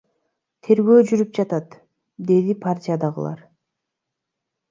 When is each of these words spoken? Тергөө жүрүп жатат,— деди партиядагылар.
Тергөө 0.67 1.01
жүрүп 1.09 1.35
жатат,— 1.39 1.75
деди 2.31 2.57
партиядагылар. 2.65 3.45